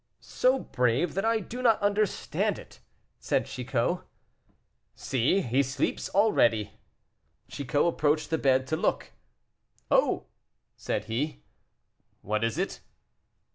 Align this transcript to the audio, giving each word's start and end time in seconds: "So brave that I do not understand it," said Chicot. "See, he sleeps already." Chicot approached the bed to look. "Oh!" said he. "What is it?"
"So 0.23 0.57
brave 0.57 1.13
that 1.13 1.25
I 1.25 1.39
do 1.39 1.61
not 1.61 1.79
understand 1.79 2.57
it," 2.57 2.79
said 3.19 3.45
Chicot. 3.45 3.99
"See, 4.95 5.41
he 5.41 5.61
sleeps 5.61 6.09
already." 6.09 6.71
Chicot 7.47 7.85
approached 7.85 8.31
the 8.31 8.39
bed 8.39 8.65
to 8.65 8.75
look. 8.75 9.11
"Oh!" 9.91 10.25
said 10.75 11.05
he. 11.05 11.43
"What 12.23 12.43
is 12.43 12.57
it?" 12.57 12.81